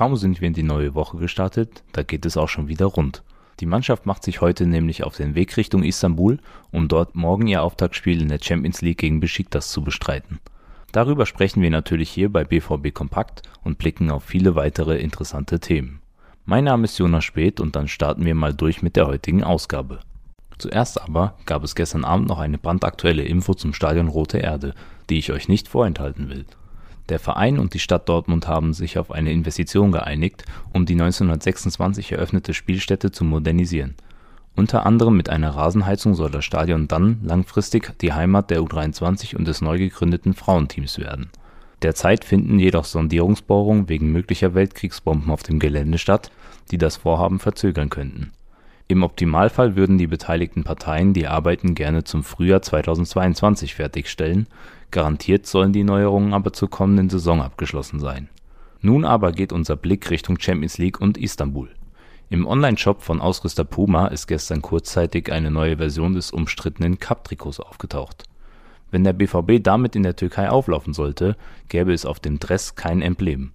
[0.00, 3.22] Kaum sind wir in die neue Woche gestartet, da geht es auch schon wieder rund.
[3.60, 6.38] Die Mannschaft macht sich heute nämlich auf den Weg Richtung Istanbul,
[6.72, 10.38] um dort morgen ihr Auftaktspiel in der Champions League gegen Besiktas zu bestreiten.
[10.92, 16.00] Darüber sprechen wir natürlich hier bei BVB Kompakt und blicken auf viele weitere interessante Themen.
[16.46, 20.00] Mein Name ist Jonas Speth und dann starten wir mal durch mit der heutigen Ausgabe.
[20.56, 24.74] Zuerst aber gab es gestern Abend noch eine brandaktuelle Info zum Stadion Rote Erde,
[25.10, 26.46] die ich euch nicht vorenthalten will.
[27.10, 32.12] Der Verein und die Stadt Dortmund haben sich auf eine Investition geeinigt, um die 1926
[32.12, 33.96] eröffnete Spielstätte zu modernisieren.
[34.54, 39.48] Unter anderem mit einer Rasenheizung soll das Stadion dann langfristig die Heimat der U23 und
[39.48, 41.30] des neu gegründeten Frauenteams werden.
[41.82, 46.30] Derzeit finden jedoch Sondierungsbohrungen wegen möglicher Weltkriegsbomben auf dem Gelände statt,
[46.70, 48.30] die das Vorhaben verzögern könnten.
[48.90, 54.48] Im Optimalfall würden die beteiligten Parteien die Arbeiten gerne zum Frühjahr 2022 fertigstellen
[54.90, 58.28] Garantiert sollen die Neuerungen aber zur kommenden Saison abgeschlossen sein.
[58.80, 61.68] Nun aber geht unser Blick Richtung Champions League und Istanbul.
[62.30, 68.24] Im Onlineshop von Ausrüster Puma ist gestern kurzzeitig eine neue Version des umstrittenen Cup-Trikots aufgetaucht.
[68.90, 71.36] Wenn der BVB damit in der Türkei auflaufen sollte,
[71.68, 73.52] gäbe es auf dem Dress kein Emblem.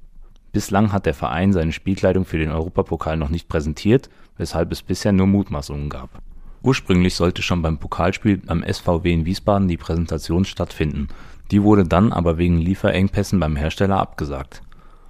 [0.56, 5.11] Bislang hat der Verein seine Spielkleidung für den Europapokal noch nicht präsentiert, weshalb es bisher
[5.11, 6.22] nur Mutmaßungen gab
[6.64, 11.09] Ursprünglich sollte schon beim Pokalspiel beim SVW in Wiesbaden die Präsentation stattfinden,
[11.52, 14.61] die wurde dann aber wegen Lieferengpässen beim Hersteller abgesagt.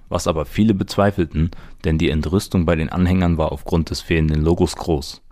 [0.08, 1.52] Was aber viele bezweifelten,
[1.84, 5.22] denn die Entrüstung bei den Anhängern war aufgrund des fehlenden Logos groß.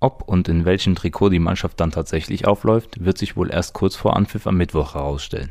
[0.00, 3.96] Ob und in welchem Trikot die Mannschaft dann tatsächlich aufläuft, wird sich wohl erst kurz
[3.96, 5.50] vor Anpfiff am Mittwoch herausstellen.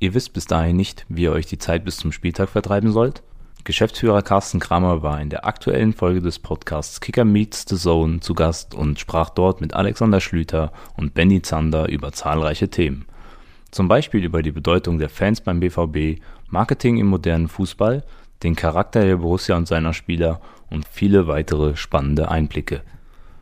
[0.00, 3.22] Ihr wisst bis dahin nicht, wie ihr euch die Zeit bis zum Spieltag vertreiben sollt?
[3.64, 8.34] Geschäftsführer Carsten Kramer war in der aktuellen Folge des Podcasts Kicker Meets the Zone zu
[8.34, 13.06] Gast und sprach dort mit Alexander Schlüter und Benny Zander über zahlreiche Themen.
[13.70, 16.20] Zum Beispiel über die Bedeutung der Fans beim BVB,
[16.50, 18.04] Marketing im modernen Fußball,
[18.42, 22.82] den Charakter der Borussia und seiner Spieler und viele weitere spannende Einblicke.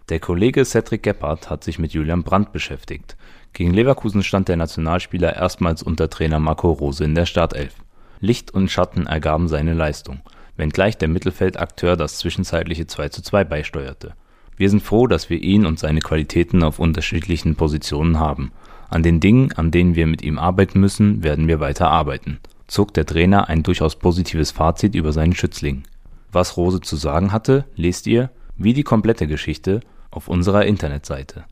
[0.08, 3.16] Der Kollege Cedric Gebhardt hat sich mit Julian Brandt beschäftigt.
[3.54, 7.81] Gegen Leverkusen stand der Nationalspieler erstmals unter Trainer Marco Rose in der Startelf.
[8.22, 10.20] Licht und Schatten ergaben seine Leistung,
[10.56, 14.14] wenngleich der Mittelfeldakteur das zwischenzeitliche 2:2 beisteuerte.
[14.56, 18.52] Wir sind froh, dass wir ihn und seine Qualitäten auf unterschiedlichen Positionen haben.
[18.88, 22.38] An den Dingen, an denen wir mit ihm arbeiten müssen, werden wir weiter arbeiten,
[22.68, 25.82] zog der Trainer ein durchaus positives Fazit über seinen Schützling.
[26.30, 29.80] Was Rose zu sagen hatte, lest ihr, wie die komplette Geschichte,
[30.12, 31.42] auf unserer Internetseite.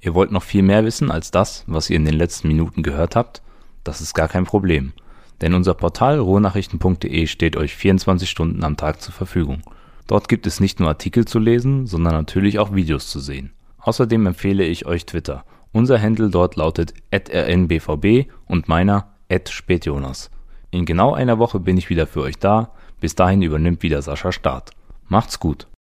[0.00, 3.16] Ihr wollt noch viel mehr wissen als das, was ihr in den letzten Minuten gehört
[3.16, 3.42] habt?
[3.82, 4.92] Das ist gar kein Problem
[5.40, 9.62] denn unser Portal ruhrnachrichten.de steht euch 24 Stunden am Tag zur Verfügung.
[10.06, 13.52] Dort gibt es nicht nur Artikel zu lesen, sondern natürlich auch Videos zu sehen.
[13.78, 15.44] Außerdem empfehle ich euch Twitter.
[15.72, 19.08] Unser Handle dort lautet rnbvb und meiner
[19.48, 20.30] spätjonas.
[20.70, 22.72] In genau einer Woche bin ich wieder für euch da.
[23.00, 24.70] Bis dahin übernimmt wieder Sascha Start.
[25.08, 25.66] Macht's gut.